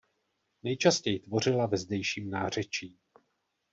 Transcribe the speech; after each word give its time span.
Nejčastěji 0.63 1.19
tvořila 1.19 1.65
ve 1.65 1.77
zdejším 1.77 2.29
nářečí. 2.29 2.97